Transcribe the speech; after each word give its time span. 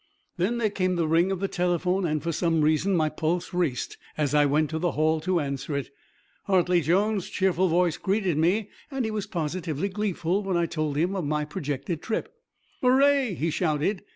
Then 0.37 0.57
there 0.57 0.71
came 0.71 0.95
the 0.95 1.07
ring 1.07 1.31
of 1.31 1.39
the 1.39 1.47
telephone 1.47 2.07
and, 2.07 2.23
for 2.23 2.31
some 2.31 2.61
reason, 2.63 2.95
my 2.95 3.07
pulse 3.07 3.53
raced 3.53 3.97
as 4.17 4.33
I 4.33 4.47
went 4.47 4.71
to 4.71 4.79
the 4.79 4.93
hall 4.93 5.19
to 5.21 5.39
answer 5.39 5.77
it. 5.77 5.91
Hartley 6.45 6.81
Jones' 6.81 7.29
cheerful 7.29 7.67
voice 7.67 7.97
greeted 7.97 8.35
me 8.35 8.71
and 8.89 9.05
he 9.05 9.11
was 9.11 9.27
positively 9.27 9.89
gleeful 9.89 10.41
when 10.41 10.57
I 10.57 10.65
told 10.65 10.97
him 10.97 11.15
of 11.15 11.25
my 11.25 11.45
projected 11.45 12.01
trip. 12.01 12.33
"Hooray!" 12.81 13.35
he 13.35 13.51
shouted. 13.51 14.01